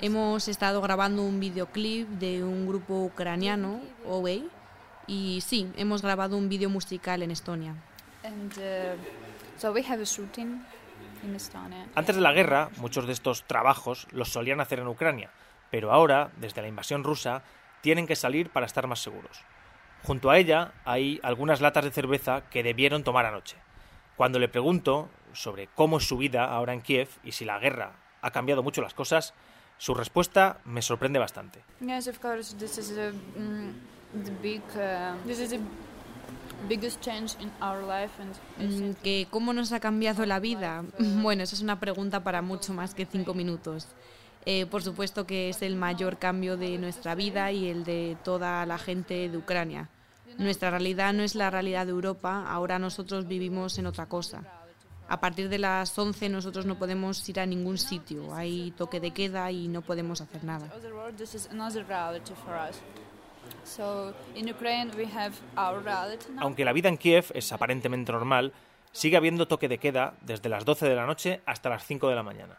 Hemos 0.00 0.48
estado 0.48 0.80
grabando 0.80 1.22
un 1.22 1.40
videoclip 1.40 2.08
de 2.08 2.42
un 2.42 2.66
grupo 2.66 3.02
ucraniano, 3.02 3.80
OA, 4.06 4.38
y 5.06 5.40
sí, 5.40 5.70
hemos 5.76 6.02
grabado 6.02 6.36
un 6.36 6.48
vídeo 6.48 6.70
musical 6.70 7.22
en 7.22 7.32
uh, 7.32 7.34
so 9.56 9.72
we 9.72 9.84
have 9.84 10.00
a 10.00 10.04
shooting 10.04 10.64
in 11.24 11.34
Estonia. 11.34 11.86
Antes 11.94 12.16
de 12.16 12.22
la 12.22 12.32
guerra, 12.32 12.70
muchos 12.76 13.06
de 13.06 13.12
estos 13.12 13.44
trabajos 13.44 14.06
los 14.12 14.30
solían 14.30 14.60
hacer 14.60 14.78
en 14.78 14.88
Ucrania, 14.88 15.30
pero 15.70 15.92
ahora, 15.92 16.30
desde 16.36 16.62
la 16.62 16.68
invasión 16.68 17.04
rusa, 17.04 17.42
tienen 17.80 18.06
que 18.06 18.16
salir 18.16 18.50
para 18.50 18.66
estar 18.66 18.86
más 18.86 19.00
seguros. 19.00 19.42
Junto 20.02 20.30
a 20.30 20.38
ella 20.38 20.72
hay 20.84 21.20
algunas 21.22 21.60
latas 21.60 21.84
de 21.84 21.90
cerveza 21.90 22.42
que 22.48 22.62
debieron 22.62 23.04
tomar 23.04 23.26
anoche. 23.26 23.56
Cuando 24.20 24.38
le 24.38 24.50
pregunto 24.50 25.08
sobre 25.32 25.68
cómo 25.68 25.96
es 25.96 26.06
su 26.06 26.18
vida 26.18 26.44
ahora 26.44 26.74
en 26.74 26.82
Kiev 26.82 27.08
y 27.24 27.32
si 27.32 27.46
la 27.46 27.58
guerra 27.58 27.92
ha 28.20 28.30
cambiado 28.30 28.62
mucho 28.62 28.82
las 28.82 28.92
cosas, 28.92 29.32
su 29.78 29.94
respuesta 29.94 30.60
me 30.66 30.82
sorprende 30.82 31.18
bastante. 31.18 31.64
Yes, 31.80 32.06
of 32.06 32.18
course. 32.18 32.54
This 32.58 32.76
is 32.76 32.98
a, 32.98 33.12
mm, 33.12 33.72
the 34.22 34.30
big. 34.42 34.60
Uh, 34.74 35.16
this 35.26 35.38
is 35.38 35.48
the 35.48 35.60
biggest 36.68 37.00
change 37.00 37.34
in 37.40 37.50
our 37.62 37.82
life, 37.82 38.12
and 38.20 38.34
I 38.58 38.64
Mm, 38.66 38.94
¿Que 39.02 39.26
¿Cómo 39.30 39.54
nos 39.54 39.72
ha 39.72 39.80
cambiado 39.80 40.26
la 40.26 40.38
vida? 40.38 40.84
Bueno, 41.22 41.42
esa 41.42 41.54
es 41.54 41.62
una 41.62 41.80
pregunta 41.80 42.22
para 42.22 42.42
mucho 42.42 42.74
más 42.74 42.94
que 42.94 43.06
cinco 43.06 43.32
minutos. 43.32 43.88
Eh, 44.44 44.66
por 44.66 44.82
supuesto 44.82 45.26
que 45.26 45.48
es 45.48 45.62
el 45.62 45.76
mayor 45.76 46.18
cambio 46.18 46.58
de 46.58 46.76
nuestra 46.76 47.14
vida 47.14 47.52
y 47.52 47.70
el 47.70 47.84
de 47.84 48.18
toda 48.22 48.66
la 48.66 48.76
gente 48.76 49.30
de 49.30 49.38
Ucrania. 49.38 49.88
Nuestra 50.38 50.70
realidad 50.70 51.12
no 51.12 51.22
es 51.22 51.34
la 51.34 51.50
realidad 51.50 51.86
de 51.86 51.92
Europa, 51.92 52.44
ahora 52.48 52.78
nosotros 52.78 53.26
vivimos 53.26 53.78
en 53.78 53.86
otra 53.86 54.06
cosa. 54.06 54.42
A 55.08 55.20
partir 55.20 55.48
de 55.48 55.58
las 55.58 55.98
11 55.98 56.28
nosotros 56.28 56.66
no 56.66 56.78
podemos 56.78 57.28
ir 57.28 57.40
a 57.40 57.46
ningún 57.46 57.78
sitio, 57.78 58.32
hay 58.34 58.70
toque 58.72 59.00
de 59.00 59.10
queda 59.10 59.50
y 59.50 59.66
no 59.66 59.82
podemos 59.82 60.20
hacer 60.20 60.44
nada. 60.44 60.70
Aunque 66.38 66.64
la 66.64 66.72
vida 66.72 66.88
en 66.88 66.96
Kiev 66.96 67.26
es 67.34 67.52
aparentemente 67.52 68.12
normal, 68.12 68.52
sigue 68.92 69.16
habiendo 69.16 69.48
toque 69.48 69.68
de 69.68 69.78
queda 69.78 70.14
desde 70.20 70.48
las 70.48 70.64
12 70.64 70.88
de 70.88 70.94
la 70.94 71.06
noche 71.06 71.40
hasta 71.44 71.70
las 71.70 71.84
5 71.84 72.08
de 72.08 72.14
la 72.14 72.22
mañana. 72.22 72.58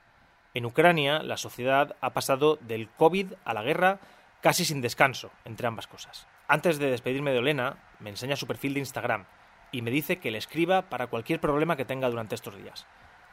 En 0.54 0.66
Ucrania, 0.66 1.24
la 1.24 1.38
sociedad 1.38 1.96
ha 2.02 2.10
pasado 2.12 2.58
del 2.62 2.90
COVID 2.90 3.34
a 3.46 3.54
la 3.54 3.64
guerra 3.64 4.00
casi 4.42 4.66
sin 4.66 4.82
descanso 4.82 5.32
entre 5.46 5.68
ambas 5.68 5.88
cosas. 5.88 6.28
Antes 6.52 6.80
de 6.80 6.92
despedirme 6.92 7.32
de 7.32 7.40
Olena, 7.40 7.78
me 8.02 8.10
enseña 8.10 8.36
su 8.36 8.46
perfil 8.46 8.74
de 8.74 8.82
Instagram 8.82 9.24
y 9.72 9.82
me 9.82 9.90
dice 9.90 10.20
que 10.20 10.32
le 10.32 10.38
escriba 10.38 10.90
para 10.90 11.08
cualquier 11.08 11.40
problema 11.40 11.78
que 11.78 11.86
tenga 11.86 12.10
durante 12.10 12.36
estos 12.36 12.58
días. 12.58 12.86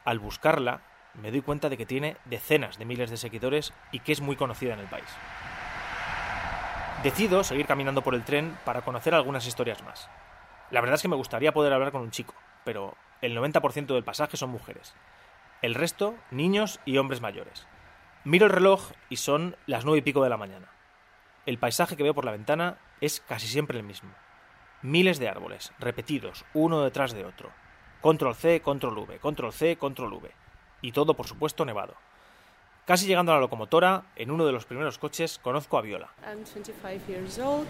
Al 0.05 0.19
buscarla, 0.19 0.83
me 1.15 1.29
doy 1.29 1.41
cuenta 1.41 1.67
de 1.67 1.75
que 1.75 1.85
tiene 1.85 2.15
decenas 2.23 2.79
de 2.79 2.85
miles 2.85 3.09
de 3.09 3.17
seguidores 3.17 3.73
y 3.91 3.99
que 3.99 4.13
es 4.13 4.21
muy 4.21 4.37
conocida 4.37 4.73
en 4.73 4.79
el 4.79 4.87
país. 4.87 5.09
Decido 7.03 7.43
seguir 7.43 7.65
caminando 7.65 8.03
por 8.03 8.15
el 8.15 8.23
tren 8.23 8.57
para 8.63 8.83
conocer 8.83 9.13
algunas 9.13 9.45
historias 9.45 9.83
más. 9.83 10.09
La 10.71 10.79
verdad 10.79 10.95
es 10.95 11.01
que 11.01 11.09
me 11.09 11.17
gustaría 11.17 11.51
poder 11.51 11.73
hablar 11.73 11.91
con 11.91 12.03
un 12.03 12.11
chico, 12.11 12.35
pero 12.63 12.95
el 13.21 13.37
90% 13.37 13.87
del 13.87 14.05
pasaje 14.05 14.37
son 14.37 14.49
mujeres. 14.49 14.95
El 15.61 15.75
resto, 15.75 16.15
niños 16.31 16.79
y 16.85 16.95
hombres 16.95 17.19
mayores. 17.19 17.67
Miro 18.23 18.45
el 18.45 18.53
reloj 18.53 18.93
y 19.09 19.17
son 19.17 19.57
las 19.65 19.83
nueve 19.83 19.99
y 19.99 20.03
pico 20.03 20.23
de 20.23 20.29
la 20.29 20.37
mañana. 20.37 20.78
El 21.49 21.57
paisaje 21.57 21.97
que 21.97 22.03
veo 22.03 22.13
por 22.13 22.25
la 22.25 22.31
ventana 22.31 22.77
es 23.01 23.21
casi 23.21 23.47
siempre 23.47 23.79
el 23.79 23.83
mismo. 23.83 24.11
Miles 24.83 25.17
de 25.17 25.29
árboles, 25.29 25.73
repetidos, 25.79 26.45
uno 26.53 26.83
detrás 26.83 27.11
de 27.11 27.25
otro. 27.25 27.49
Control 28.01 28.35
C, 28.35 28.61
control 28.61 28.99
V, 28.99 29.17
control 29.17 29.51
C, 29.51 29.75
control 29.75 30.13
V. 30.13 30.31
Y 30.83 30.91
todo, 30.91 31.15
por 31.15 31.25
supuesto, 31.25 31.65
nevado. 31.65 31.95
Casi 32.85 33.07
llegando 33.07 33.31
a 33.31 33.35
la 33.35 33.41
locomotora, 33.41 34.03
en 34.15 34.29
uno 34.29 34.45
de 34.45 34.51
los 34.51 34.65
primeros 34.65 34.99
coches, 34.99 35.39
conozco 35.39 35.79
a 35.79 35.81
Viola. 35.81 36.13
I'm 36.23 36.43
25 36.43 37.07
years 37.07 37.39
old. 37.39 37.69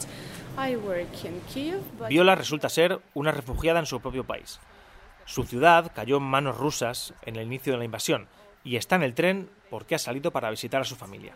I 0.58 0.76
work 0.76 1.24
in 1.24 1.40
Kiev, 1.54 1.80
but 1.98 2.10
Viola 2.10 2.36
resulta 2.36 2.68
ser 2.68 3.00
una 3.14 3.32
refugiada 3.32 3.80
en 3.80 3.86
su 3.86 4.02
propio 4.02 4.26
país. 4.26 4.60
Su 5.24 5.46
ciudad 5.46 5.94
cayó 5.96 6.18
en 6.18 6.24
manos 6.24 6.58
rusas 6.58 7.14
en 7.22 7.38
el 7.38 7.44
inicio 7.44 7.72
de 7.72 7.80
la 7.80 7.86
invasión 7.86 8.28
y 8.66 8.76
está 8.76 8.98
en 8.98 9.04
el 9.04 9.14
tren 9.14 9.50
porque 9.70 9.96
ha 9.96 10.00
salido 10.00 10.32
para 10.32 10.50
visitar 10.50 10.82
a 10.82 10.84
su 10.84 10.98
familia. 10.98 11.34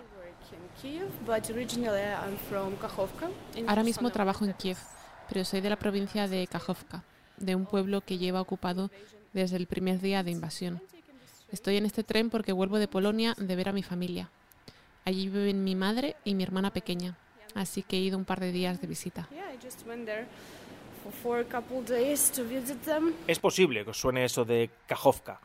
Ahora 3.67 3.83
mismo 3.83 4.09
trabajo 4.11 4.45
en 4.45 4.53
Kiev, 4.53 4.77
pero 5.29 5.45
soy 5.45 5.61
de 5.61 5.69
la 5.69 5.77
provincia 5.77 6.27
de 6.27 6.47
Kajovka, 6.47 7.03
de 7.37 7.55
un 7.55 7.65
pueblo 7.65 8.01
que 8.01 8.17
lleva 8.17 8.41
ocupado 8.41 8.89
desde 9.33 9.57
el 9.57 9.67
primer 9.67 9.99
día 9.99 10.23
de 10.23 10.31
invasión. 10.31 10.81
Estoy 11.51 11.77
en 11.77 11.85
este 11.85 12.03
tren 12.03 12.29
porque 12.29 12.51
vuelvo 12.51 12.79
de 12.79 12.87
Polonia 12.87 13.35
de 13.37 13.55
ver 13.55 13.69
a 13.69 13.73
mi 13.73 13.83
familia. 13.83 14.29
Allí 15.05 15.29
viven 15.29 15.63
mi 15.63 15.75
madre 15.75 16.15
y 16.23 16.33
mi 16.33 16.43
hermana 16.43 16.71
pequeña, 16.71 17.17
así 17.55 17.83
que 17.83 17.97
he 17.97 17.99
ido 17.99 18.17
un 18.17 18.25
par 18.25 18.39
de 18.39 18.51
días 18.51 18.81
de 18.81 18.87
visita. 18.87 19.27
Yeah, 19.31 19.53
I 19.53 19.63
just 19.63 19.85
went 19.85 20.05
there 20.05 20.25
for, 21.03 21.11
for 21.11 21.39
a 21.39 21.43
couple 21.43 21.83
days 21.83 22.31
to 22.31 22.43
visit 22.43 22.81
them. 22.83 23.13
Es 23.27 23.39
posible 23.39 23.83
que 23.83 23.91
os 23.91 23.97
suene 23.97 24.25
eso 24.25 24.45
de 24.45 24.69
Kajovka. 24.87 25.39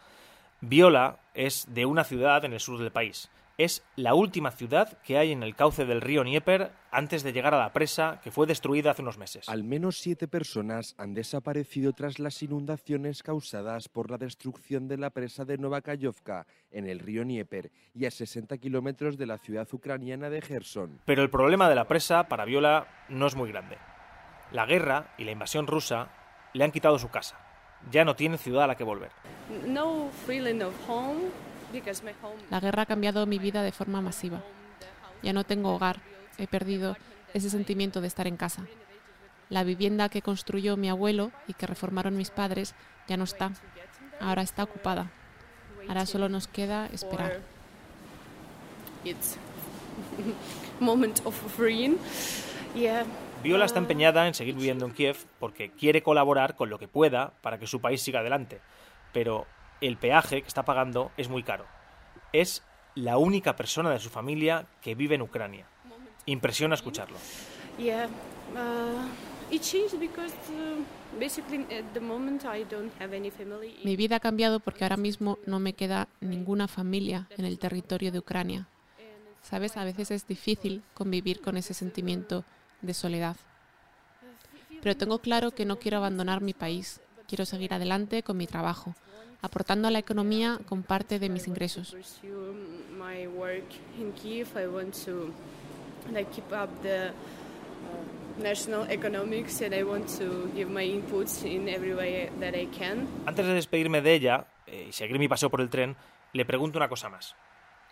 Viola 0.60 1.18
es 1.34 1.66
de 1.68 1.86
una 1.86 2.04
ciudad 2.04 2.44
en 2.44 2.52
el 2.52 2.60
sur 2.60 2.78
del 2.78 2.90
país. 2.90 3.28
Es 3.58 3.82
la 3.96 4.14
última 4.14 4.52
ciudad 4.52 4.98
que 5.02 5.18
hay 5.18 5.32
en 5.32 5.42
el 5.42 5.56
cauce 5.56 5.84
del 5.84 6.00
río 6.00 6.22
Dnieper 6.22 6.70
antes 6.92 7.24
de 7.24 7.32
llegar 7.32 7.54
a 7.54 7.58
la 7.58 7.72
presa 7.72 8.20
que 8.22 8.30
fue 8.30 8.46
destruida 8.46 8.92
hace 8.92 9.02
unos 9.02 9.18
meses. 9.18 9.48
Al 9.48 9.64
menos 9.64 9.98
siete 9.98 10.28
personas 10.28 10.94
han 10.96 11.12
desaparecido 11.12 11.92
tras 11.92 12.20
las 12.20 12.40
inundaciones 12.40 13.24
causadas 13.24 13.88
por 13.88 14.12
la 14.12 14.16
destrucción 14.16 14.86
de 14.86 14.98
la 14.98 15.10
presa 15.10 15.44
de 15.44 15.58
Novakayovka 15.58 16.46
en 16.70 16.86
el 16.86 17.00
río 17.00 17.24
Dnieper 17.24 17.72
y 17.94 18.06
a 18.06 18.12
60 18.12 18.58
kilómetros 18.58 19.18
de 19.18 19.26
la 19.26 19.38
ciudad 19.38 19.66
ucraniana 19.72 20.30
de 20.30 20.40
Gerson. 20.40 21.00
Pero 21.04 21.24
el 21.24 21.30
problema 21.30 21.68
de 21.68 21.74
la 21.74 21.88
presa 21.88 22.28
para 22.28 22.44
Viola 22.44 22.86
no 23.08 23.26
es 23.26 23.34
muy 23.34 23.50
grande. 23.50 23.76
La 24.52 24.66
guerra 24.66 25.16
y 25.18 25.24
la 25.24 25.32
invasión 25.32 25.66
rusa 25.66 26.10
le 26.52 26.62
han 26.62 26.70
quitado 26.70 26.96
su 27.00 27.08
casa. 27.08 27.40
Ya 27.90 28.04
no 28.04 28.14
tiene 28.14 28.38
ciudad 28.38 28.62
a 28.62 28.66
la 28.68 28.76
que 28.76 28.84
volver. 28.84 29.10
No 29.66 30.10
feeling 30.28 30.62
of 30.62 30.74
home. 30.88 31.47
La 32.50 32.60
guerra 32.60 32.82
ha 32.82 32.86
cambiado 32.86 33.26
mi 33.26 33.38
vida 33.38 33.62
de 33.62 33.72
forma 33.72 34.00
masiva. 34.00 34.42
Ya 35.22 35.32
no 35.32 35.44
tengo 35.44 35.74
hogar, 35.74 36.00
he 36.38 36.46
perdido 36.46 36.96
ese 37.34 37.50
sentimiento 37.50 38.00
de 38.00 38.06
estar 38.06 38.26
en 38.26 38.36
casa. 38.36 38.66
La 39.50 39.64
vivienda 39.64 40.08
que 40.08 40.22
construyó 40.22 40.76
mi 40.76 40.88
abuelo 40.88 41.32
y 41.46 41.54
que 41.54 41.66
reformaron 41.66 42.16
mis 42.16 42.30
padres 42.30 42.74
ya 43.06 43.16
no 43.16 43.24
está. 43.24 43.52
Ahora 44.20 44.42
está 44.42 44.62
ocupada. 44.62 45.10
Ahora 45.88 46.06
solo 46.06 46.28
nos 46.28 46.48
queda 46.48 46.86
esperar. 46.86 47.40
Viola 53.42 53.64
está 53.64 53.78
empeñada 53.78 54.26
en 54.26 54.34
seguir 54.34 54.54
viviendo 54.54 54.84
en 54.84 54.92
Kiev 54.92 55.16
porque 55.38 55.70
quiere 55.70 56.02
colaborar 56.02 56.56
con 56.56 56.70
lo 56.70 56.78
que 56.78 56.88
pueda 56.88 57.32
para 57.40 57.58
que 57.58 57.66
su 57.66 57.80
país 57.80 58.02
siga 58.02 58.20
adelante. 58.20 58.60
Pero 59.12 59.46
el 59.80 59.96
peaje 59.96 60.42
que 60.42 60.48
está 60.48 60.64
pagando 60.64 61.10
es 61.16 61.28
muy 61.28 61.42
caro. 61.42 61.66
Es 62.32 62.62
la 62.94 63.18
única 63.18 63.56
persona 63.56 63.90
de 63.90 63.98
su 64.00 64.10
familia 64.10 64.66
que 64.82 64.94
vive 64.94 65.14
en 65.14 65.22
Ucrania. 65.22 65.66
Impresiona 66.26 66.74
escucharlo. 66.74 67.16
Yeah. 67.78 68.06
Uh, 68.54 69.54
it 69.54 69.62
changed 69.62 69.98
because 70.00 70.34
uh, 70.50 70.82
basically 71.18 71.62
at 71.74 71.84
the 71.94 72.00
moment 72.00 72.44
I 72.44 72.64
don't 72.64 72.92
have 73.00 73.14
any 73.16 73.30
family. 73.30 73.68
in- 73.78 73.84
Mi 73.84 73.96
vida 73.96 74.16
ha 74.16 74.20
cambiado 74.20 74.58
porque 74.60 74.84
ahora 74.84 74.96
mismo 74.96 75.38
no 75.46 75.58
me 75.60 75.74
queda 75.74 76.08
ninguna 76.20 76.66
familia 76.68 77.28
en 77.36 77.44
el 77.44 77.58
territorio 77.58 78.10
de 78.12 78.18
Ucrania. 78.18 78.66
Sabes, 79.42 79.76
a 79.76 79.84
veces 79.84 80.10
es 80.10 80.26
difícil 80.26 80.82
convivir 80.92 81.40
con 81.40 81.56
ese 81.56 81.72
sentimiento 81.72 82.44
de 82.82 82.92
soledad. 82.92 83.36
Pero 84.82 84.96
tengo 84.96 85.20
claro 85.20 85.52
que 85.52 85.64
no 85.64 85.78
quiero 85.78 85.96
abandonar 85.98 86.40
mi 86.40 86.52
país. 86.52 87.00
Quiero 87.26 87.44
seguir 87.46 87.72
adelante 87.74 88.22
con 88.22 88.36
mi 88.36 88.46
trabajo, 88.46 88.94
aportando 89.42 89.88
a 89.88 89.90
la 89.90 89.98
economía 89.98 90.58
con 90.66 90.82
parte 90.82 91.18
de 91.18 91.28
mis 91.28 91.46
ingresos. 91.46 91.94
uh. 102.62 103.06
Antes 103.26 103.46
de 103.46 103.54
despedirme 103.54 104.00
de 104.00 104.14
ella 104.14 104.46
eh, 104.66 104.86
y 104.88 104.92
seguir 104.92 105.18
mi 105.18 105.28
paseo 105.28 105.50
por 105.50 105.60
el 105.60 105.70
tren, 105.70 105.96
le 106.32 106.44
pregunto 106.44 106.78
una 106.78 106.88
cosa 106.88 107.08
más. 107.08 107.34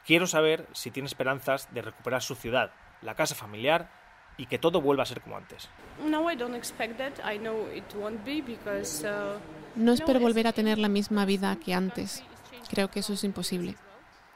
Quiero 0.05 0.27
saber 0.27 0.67
si 0.73 0.91
tiene 0.91 1.09
esperanzas 1.09 1.73
de 1.75 1.83
recuperar 1.83 2.23
su 2.23 2.35
ciudad, 2.35 2.71
la 3.03 3.15
casa 3.15 3.35
familiar 3.35 3.91
y 4.37 4.47
que 4.47 4.59
todo 4.59 4.81
vuelva 4.81 5.03
a 5.03 5.07
ser 5.07 5.21
como 5.21 5.37
antes. 5.37 5.69
No, 6.05 6.31
I 6.31 6.37
don't 6.37 6.55
expect 6.55 6.99
that. 6.99 7.15
I 7.25 7.39
know 7.39 7.67
it 7.75 7.85
won't 7.95 8.25
be 8.25 8.41
because 8.41 9.05
uh, 9.05 9.39
No 9.77 9.93
espero 9.93 10.21
volver 10.21 10.47
a 10.47 10.53
tener 10.53 10.79
la 10.79 10.89
misma 10.89 11.25
vida 11.25 11.57
que 11.57 11.75
antes. 11.75 12.23
Creo 12.71 12.91
que 12.91 13.01
eso 13.01 13.13
es 13.13 13.25
imposible. 13.25 13.77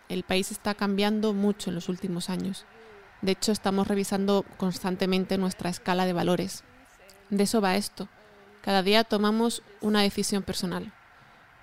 El 0.09 0.23
país 0.23 0.51
está 0.51 0.75
cambiando 0.75 1.33
mucho 1.33 1.71
en 1.71 1.75
los 1.77 1.89
últimos 1.89 2.31
años. 2.31 2.65
De 3.23 3.33
hecho, 3.33 3.53
estamos 3.53 3.87
revisando 3.89 4.45
constantemente 4.57 5.39
nuestra 5.39 5.71
escala 5.71 6.05
de 6.07 6.13
valores. 6.13 6.63
De 7.31 7.45
eso 7.45 7.61
va 7.61 7.77
esto. 7.77 8.09
Cada 8.63 8.83
día 8.83 9.05
tomamos 9.05 9.63
una 9.81 10.03
decisión 10.03 10.43
personal, 10.43 10.93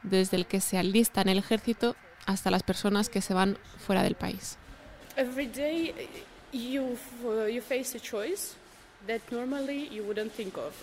desde 0.04 0.38
el 0.38 0.46
que 0.48 0.62
se 0.62 0.78
alista 0.78 1.22
en 1.22 1.30
el 1.30 1.38
ejército 1.38 1.96
hasta 2.26 2.52
las 2.52 2.64
personas 2.64 3.10
que 3.10 3.22
se 3.22 3.34
van 3.34 3.58
fuera 3.78 4.04
del 4.04 4.16
país. 4.16 4.58
every 5.16 5.48
day 5.48 5.94
you 6.54 6.94
f- 6.94 7.52
you 7.52 7.60
face 7.62 7.98
a 7.98 8.00
choice 8.00 8.54
that 9.08 9.20
normally 9.32 9.90
you 9.90 10.04
wouldn't 10.04 10.32
think 10.34 10.56
of. 10.58 10.74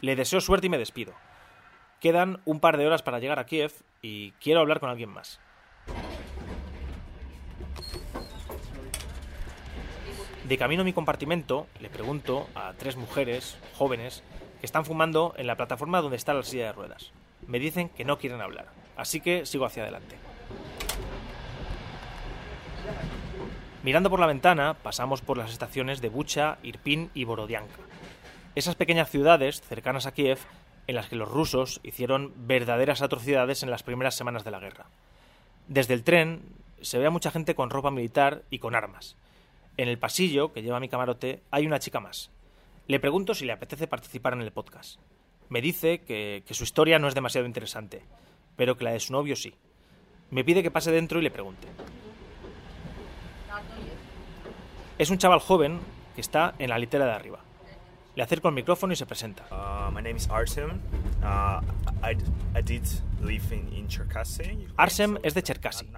Le 0.00 0.16
deseo 0.16 0.40
suerte 0.40 0.66
y 0.66 0.70
me 0.70 0.78
despido. 0.78 1.14
Quedan 2.00 2.40
un 2.44 2.60
par 2.60 2.76
de 2.76 2.86
horas 2.86 3.02
para 3.02 3.18
llegar 3.18 3.38
a 3.38 3.46
Kiev 3.46 3.72
y 4.02 4.32
quiero 4.32 4.60
hablar 4.60 4.80
con 4.80 4.90
alguien 4.90 5.10
más. 5.10 5.40
De 10.46 10.58
camino 10.58 10.82
a 10.82 10.84
mi 10.84 10.92
compartimento, 10.92 11.66
le 11.80 11.88
pregunto 11.88 12.48
a 12.54 12.74
tres 12.74 12.96
mujeres 12.96 13.56
jóvenes 13.78 14.22
que 14.60 14.66
están 14.66 14.84
fumando 14.84 15.34
en 15.38 15.46
la 15.46 15.56
plataforma 15.56 16.02
donde 16.02 16.18
está 16.18 16.34
la 16.34 16.42
silla 16.42 16.66
de 16.66 16.72
ruedas. 16.72 17.12
Me 17.46 17.58
dicen 17.58 17.88
que 17.88 18.04
no 18.04 18.18
quieren 18.18 18.42
hablar, 18.42 18.66
así 18.96 19.20
que 19.20 19.46
sigo 19.46 19.64
hacia 19.64 19.84
adelante. 19.84 20.16
Mirando 23.82 24.10
por 24.10 24.20
la 24.20 24.26
ventana, 24.26 24.74
pasamos 24.74 25.22
por 25.22 25.38
las 25.38 25.50
estaciones 25.50 26.02
de 26.02 26.10
Bucha, 26.10 26.58
Irpin 26.62 27.10
y 27.14 27.24
Borodianka. 27.24 27.80
Esas 28.54 28.76
pequeñas 28.76 29.10
ciudades 29.10 29.60
cercanas 29.62 30.06
a 30.06 30.12
Kiev 30.12 30.38
en 30.86 30.94
las 30.94 31.08
que 31.08 31.16
los 31.16 31.28
rusos 31.28 31.80
hicieron 31.82 32.32
verdaderas 32.36 33.02
atrocidades 33.02 33.62
en 33.62 33.70
las 33.70 33.82
primeras 33.82 34.14
semanas 34.14 34.44
de 34.44 34.50
la 34.50 34.60
guerra. 34.60 34.86
Desde 35.68 35.94
el 35.94 36.04
tren 36.04 36.42
se 36.82 36.98
ve 36.98 37.06
a 37.06 37.10
mucha 37.10 37.30
gente 37.30 37.54
con 37.54 37.70
ropa 37.70 37.90
militar 37.90 38.42
y 38.50 38.58
con 38.58 38.74
armas. 38.74 39.16
En 39.76 39.88
el 39.88 39.98
pasillo 39.98 40.52
que 40.52 40.62
lleva 40.62 40.80
mi 40.80 40.88
camarote 40.88 41.42
hay 41.50 41.66
una 41.66 41.78
chica 41.78 42.00
más. 42.00 42.30
Le 42.86 43.00
pregunto 43.00 43.34
si 43.34 43.44
le 43.44 43.52
apetece 43.52 43.86
participar 43.86 44.34
en 44.34 44.42
el 44.42 44.52
podcast. 44.52 45.00
Me 45.48 45.60
dice 45.60 46.00
que, 46.00 46.42
que 46.46 46.54
su 46.54 46.64
historia 46.64 46.98
no 46.98 47.08
es 47.08 47.14
demasiado 47.14 47.46
interesante, 47.46 48.02
pero 48.56 48.76
que 48.76 48.84
la 48.84 48.92
de 48.92 49.00
su 49.00 49.12
novio 49.12 49.36
sí. 49.36 49.54
Me 50.30 50.44
pide 50.44 50.62
que 50.62 50.70
pase 50.70 50.90
dentro 50.90 51.18
y 51.18 51.22
le 51.22 51.30
pregunte. 51.30 51.68
Es 54.98 55.10
un 55.10 55.18
chaval 55.18 55.40
joven 55.40 55.80
que 56.14 56.20
está 56.20 56.54
en 56.58 56.70
la 56.70 56.78
litera 56.78 57.06
de 57.06 57.12
arriba. 57.12 57.43
Le 58.16 58.22
acerco 58.22 58.48
el 58.48 58.54
micrófono 58.54 58.92
y 58.92 58.96
se 58.96 59.06
presenta. 59.06 59.44
Uh, 59.50 59.90
my 59.90 60.00
name 60.00 60.16
is 60.16 60.28
Artem. 60.30 60.80
Uh, 61.20 61.60
I, 62.02 62.16
I 62.56 62.62
did 62.62 62.82
live 63.20 63.52
in, 63.52 63.72
in 63.72 63.88
Cherkasy. 63.88 64.68
Arsem 64.76 65.18
es 65.24 65.34
de 65.34 65.42
Cherkasy, 65.42 65.90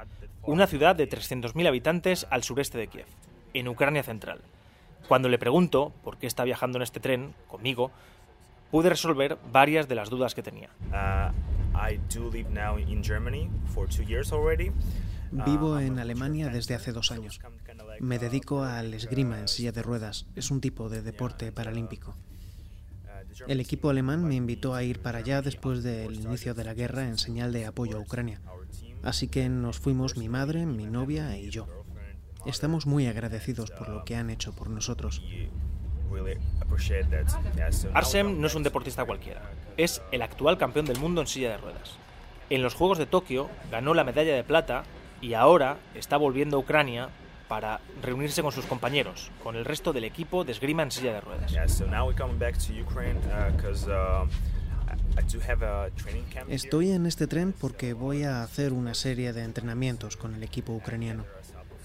una 0.42 0.66
ciudad 0.66 0.96
de 0.96 1.08
300.000 1.08 1.68
habitantes 1.68 2.26
al 2.30 2.42
sureste 2.42 2.78
de 2.78 2.86
Kiev, 2.88 3.06
en 3.52 3.68
Ucrania 3.68 4.02
central. 4.02 4.40
Cuando 5.08 5.28
le 5.28 5.38
pregunto 5.38 5.92
por 6.02 6.16
qué 6.16 6.26
está 6.26 6.44
viajando 6.44 6.78
en 6.78 6.82
este 6.82 7.00
tren 7.00 7.34
conmigo, 7.48 7.90
pude 8.70 8.88
resolver 8.88 9.36
varias 9.52 9.86
de 9.86 9.94
las 9.94 10.08
dudas 10.08 10.34
que 10.34 10.42
tenía. 10.42 10.70
Uh, 10.90 11.32
I 11.76 12.00
do 12.14 12.30
live 12.30 12.48
now 12.50 12.78
in 12.78 13.04
Germany 13.04 13.50
for 13.74 13.86
two 13.86 14.04
years 14.04 14.32
already. 14.32 14.72
Vivo 15.30 15.78
en 15.78 15.98
Alemania 15.98 16.48
desde 16.48 16.74
hace 16.74 16.92
dos 16.92 17.12
años. 17.12 17.40
Me 18.00 18.18
dedico 18.18 18.62
al 18.62 18.94
esgrima 18.94 19.40
en 19.40 19.48
silla 19.48 19.72
de 19.72 19.82
ruedas. 19.82 20.26
Es 20.34 20.50
un 20.50 20.60
tipo 20.60 20.88
de 20.88 21.02
deporte 21.02 21.52
paralímpico. 21.52 22.14
El 23.48 23.60
equipo 23.60 23.90
alemán 23.90 24.24
me 24.24 24.34
invitó 24.34 24.74
a 24.74 24.82
ir 24.82 25.00
para 25.00 25.18
allá 25.18 25.42
después 25.42 25.82
del 25.82 26.14
inicio 26.14 26.54
de 26.54 26.64
la 26.64 26.74
guerra 26.74 27.06
en 27.06 27.18
señal 27.18 27.52
de 27.52 27.66
apoyo 27.66 27.98
a 27.98 28.00
Ucrania. 28.00 28.40
Así 29.02 29.28
que 29.28 29.48
nos 29.48 29.78
fuimos 29.78 30.16
mi 30.16 30.28
madre, 30.28 30.64
mi 30.66 30.86
novia 30.86 31.36
y 31.36 31.50
yo. 31.50 31.66
Estamos 32.46 32.86
muy 32.86 33.06
agradecidos 33.06 33.70
por 33.70 33.88
lo 33.88 34.04
que 34.04 34.16
han 34.16 34.30
hecho 34.30 34.54
por 34.54 34.70
nosotros. 34.70 35.22
Arsem 37.92 38.40
no 38.40 38.46
es 38.46 38.54
un 38.54 38.62
deportista 38.62 39.04
cualquiera, 39.04 39.42
es 39.76 40.00
el 40.12 40.22
actual 40.22 40.56
campeón 40.56 40.86
del 40.86 40.98
mundo 40.98 41.20
en 41.20 41.26
silla 41.26 41.50
de 41.50 41.56
ruedas. 41.58 41.98
En 42.48 42.62
los 42.62 42.74
Juegos 42.74 42.98
de 42.98 43.06
Tokio 43.06 43.50
ganó 43.70 43.92
la 43.92 44.04
medalla 44.04 44.34
de 44.34 44.44
plata 44.44 44.84
y 45.20 45.34
ahora 45.34 45.78
está 45.94 46.16
volviendo 46.16 46.56
a 46.56 46.60
Ucrania 46.60 47.08
para 47.48 47.80
reunirse 48.02 48.42
con 48.42 48.52
sus 48.52 48.64
compañeros, 48.66 49.30
con 49.42 49.56
el 49.56 49.64
resto 49.64 49.92
del 49.92 50.04
equipo 50.04 50.44
de 50.44 50.52
esgrima 50.52 50.82
en 50.82 50.90
silla 50.90 51.12
de 51.14 51.20
ruedas. 51.20 51.52
Estoy 56.48 56.90
en 56.90 57.06
este 57.06 57.26
tren 57.26 57.54
porque 57.58 57.92
voy 57.92 58.24
a 58.24 58.42
hacer 58.42 58.72
una 58.72 58.94
serie 58.94 59.32
de 59.32 59.44
entrenamientos 59.44 60.16
con 60.16 60.34
el 60.34 60.42
equipo 60.42 60.72
ucraniano. 60.72 61.24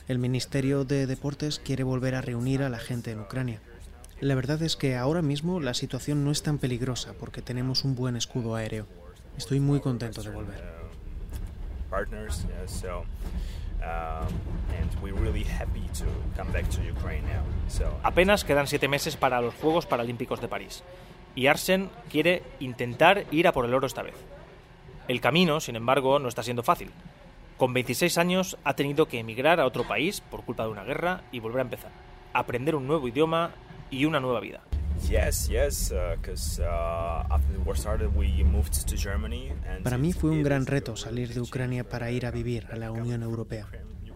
El 0.07 0.19
Ministerio 0.19 0.83
de 0.83 1.07
Deportes 1.07 1.59
quiere 1.59 1.83
volver 1.83 2.15
a 2.15 2.21
reunir 2.21 2.63
a 2.63 2.69
la 2.69 2.79
gente 2.79 3.11
en 3.11 3.21
Ucrania. 3.21 3.61
La 4.19 4.35
verdad 4.35 4.61
es 4.61 4.75
que 4.75 4.97
ahora 4.97 5.21
mismo 5.21 5.59
la 5.59 5.73
situación 5.73 6.25
no 6.25 6.31
es 6.31 6.43
tan 6.43 6.57
peligrosa 6.57 7.13
porque 7.19 7.41
tenemos 7.41 7.85
un 7.85 7.95
buen 7.95 8.15
escudo 8.15 8.55
aéreo. 8.55 8.87
Estoy 9.37 9.59
muy 9.59 9.79
contento 9.79 10.21
de 10.21 10.29
volver. 10.29 10.80
Apenas 18.03 18.43
quedan 18.43 18.67
siete 18.67 18.87
meses 18.87 19.17
para 19.17 19.41
los 19.41 19.53
Juegos 19.55 19.85
Paralímpicos 19.85 20.41
de 20.41 20.47
París 20.47 20.83
y 21.35 21.47
Arsen 21.47 21.89
quiere 22.09 22.43
intentar 22.59 23.25
ir 23.31 23.47
a 23.47 23.51
por 23.51 23.65
el 23.65 23.73
oro 23.73 23.87
esta 23.87 24.03
vez. 24.03 24.15
El 25.07 25.21
camino, 25.21 25.59
sin 25.59 25.75
embargo, 25.75 26.19
no 26.19 26.27
está 26.27 26.43
siendo 26.43 26.63
fácil. 26.63 26.91
Con 27.57 27.73
26 27.73 28.17
años 28.17 28.57
ha 28.63 28.75
tenido 28.75 29.07
que 29.07 29.19
emigrar 29.19 29.59
a 29.59 29.65
otro 29.65 29.83
país 29.83 30.21
por 30.21 30.43
culpa 30.43 30.63
de 30.63 30.71
una 30.71 30.83
guerra 30.83 31.21
y 31.31 31.39
volver 31.39 31.59
a 31.59 31.63
empezar, 31.63 31.91
aprender 32.33 32.75
un 32.75 32.87
nuevo 32.87 33.07
idioma 33.07 33.51
y 33.89 34.05
una 34.05 34.19
nueva 34.19 34.39
vida. 34.39 34.61
Para 39.83 39.97
mí 39.97 40.13
fue 40.13 40.29
un 40.29 40.43
gran 40.43 40.65
reto 40.65 40.95
salir 40.95 41.33
de 41.33 41.41
Ucrania 41.41 41.87
para 41.87 42.11
ir 42.11 42.25
a 42.25 42.31
vivir 42.31 42.67
a 42.71 42.75
la 42.75 42.91
Unión 42.91 43.23
Europea. 43.23 43.67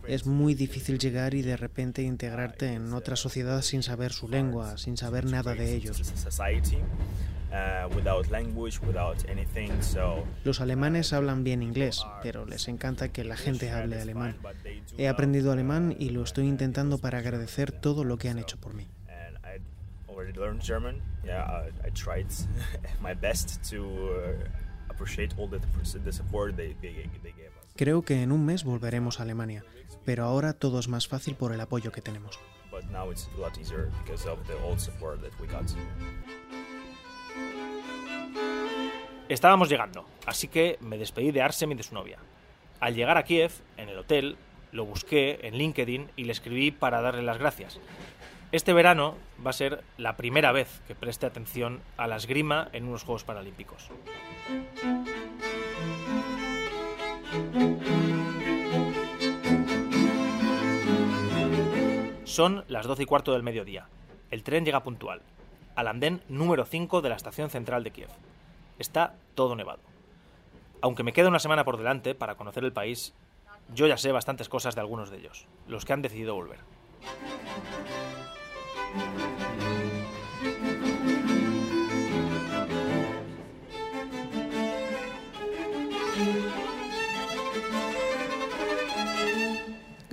Es 0.07 0.25
muy 0.27 0.53
difícil 0.53 0.99
llegar 0.99 1.33
y 1.33 1.41
de 1.41 1.57
repente 1.57 2.03
integrarte 2.03 2.73
en 2.73 2.93
otra 2.93 3.15
sociedad 3.15 3.61
sin 3.61 3.81
saber 3.81 4.13
su 4.13 4.27
lengua, 4.27 4.77
sin 4.77 4.97
saber 4.97 5.25
nada 5.25 5.55
de 5.55 5.73
ellos. 5.73 6.01
Los 10.43 10.61
alemanes 10.61 11.13
hablan 11.13 11.43
bien 11.43 11.63
inglés, 11.63 12.05
pero 12.21 12.45
les 12.45 12.67
encanta 12.67 13.09
que 13.09 13.23
la 13.23 13.37
gente 13.37 13.71
hable 13.71 13.99
alemán. 13.99 14.35
He 14.97 15.07
aprendido 15.07 15.51
alemán 15.51 15.95
y 15.97 16.09
lo 16.09 16.23
estoy 16.23 16.47
intentando 16.47 16.97
para 16.97 17.19
agradecer 17.19 17.71
todo 17.71 18.03
lo 18.03 18.17
que 18.17 18.29
han 18.29 18.39
hecho 18.39 18.57
por 18.57 18.73
mí. 18.73 18.87
Creo 27.75 28.03
que 28.03 28.23
en 28.23 28.31
un 28.31 28.45
mes 28.45 28.63
volveremos 28.63 29.19
a 29.19 29.23
Alemania, 29.23 29.63
pero 30.05 30.23
ahora 30.23 30.53
todo 30.53 30.79
es 30.79 30.87
más 30.87 31.07
fácil 31.07 31.35
por 31.35 31.51
el 31.51 31.59
apoyo 31.59 31.91
que 31.91 32.01
tenemos. 32.01 32.39
Estábamos 39.27 39.69
llegando, 39.69 40.05
así 40.25 40.47
que 40.47 40.77
me 40.81 40.97
despedí 40.97 41.31
de 41.31 41.41
Arsem 41.41 41.71
y 41.71 41.75
de 41.75 41.83
su 41.83 41.95
novia. 41.95 42.19
Al 42.79 42.93
llegar 42.93 43.17
a 43.17 43.23
Kiev, 43.23 43.51
en 43.77 43.89
el 43.89 43.97
hotel, 43.97 44.37
lo 44.71 44.85
busqué 44.85 45.39
en 45.43 45.55
LinkedIn 45.55 46.11
y 46.15 46.25
le 46.25 46.31
escribí 46.31 46.71
para 46.71 47.01
darle 47.01 47.23
las 47.23 47.37
gracias. 47.37 47.79
Este 48.51 48.73
verano 48.73 49.15
va 49.45 49.49
a 49.49 49.53
ser 49.53 49.83
la 49.97 50.15
primera 50.15 50.51
vez 50.51 50.81
que 50.87 50.95
preste 50.95 51.25
atención 51.25 51.81
a 51.97 52.07
la 52.07 52.15
esgrima 52.15 52.69
en 52.73 52.87
unos 52.87 53.03
Juegos 53.03 53.23
Paralímpicos. 53.23 53.89
Son 62.23 62.63
las 62.67 62.85
12 62.85 63.03
y 63.03 63.05
cuarto 63.05 63.33
del 63.33 63.43
mediodía. 63.43 63.87
El 64.29 64.43
tren 64.43 64.65
llega 64.65 64.83
puntual, 64.83 65.21
al 65.75 65.87
andén 65.87 66.21
número 66.27 66.65
5 66.65 67.01
de 67.01 67.09
la 67.09 67.15
estación 67.15 67.49
central 67.49 67.83
de 67.83 67.91
Kiev. 67.91 68.09
Está 68.77 69.15
todo 69.35 69.55
nevado. 69.55 69.79
Aunque 70.81 71.03
me 71.03 71.13
queda 71.13 71.29
una 71.29 71.39
semana 71.39 71.63
por 71.63 71.77
delante 71.77 72.13
para 72.13 72.35
conocer 72.35 72.63
el 72.63 72.73
país, 72.73 73.13
yo 73.73 73.87
ya 73.87 73.97
sé 73.97 74.11
bastantes 74.11 74.49
cosas 74.49 74.75
de 74.75 74.81
algunos 74.81 75.09
de 75.09 75.17
ellos, 75.17 75.47
los 75.67 75.85
que 75.85 75.93
han 75.93 76.01
decidido 76.01 76.35
volver. 76.35 76.59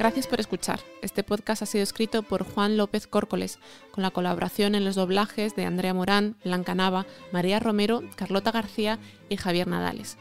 Gracias 0.02 0.26
por 0.26 0.40
escuchar. 0.40 0.80
Este 1.00 1.22
podcast 1.22 1.62
ha 1.62 1.66
sido 1.66 1.84
escrito 1.84 2.24
por 2.24 2.42
Juan 2.42 2.76
López 2.76 3.06
Córcoles, 3.06 3.60
con 3.92 4.02
la 4.02 4.10
colaboración 4.10 4.74
en 4.74 4.84
los 4.84 4.96
doblajes 4.96 5.54
de 5.54 5.64
Andrea 5.64 5.94
Morán, 5.94 6.34
Blanca 6.44 6.74
Nava, 6.74 7.06
María 7.30 7.60
Romero, 7.60 8.02
Carlota 8.16 8.50
García 8.50 8.98
y 9.28 9.36
Javier 9.36 9.68
Nadales. 9.68 10.16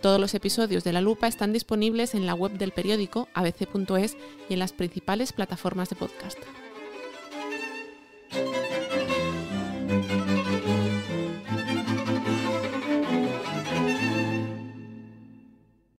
Todos 0.00 0.18
los 0.18 0.32
episodios 0.32 0.82
de 0.82 0.94
La 0.94 1.02
Lupa 1.02 1.26
están 1.26 1.52
disponibles 1.52 2.14
en 2.14 2.24
la 2.24 2.32
web 2.32 2.52
del 2.52 2.72
periódico 2.72 3.28
abc.es 3.34 4.16
y 4.48 4.54
en 4.54 4.58
las 4.60 4.72
principales 4.72 5.34
plataformas 5.34 5.90
de 5.90 5.96
podcast. 5.96 6.38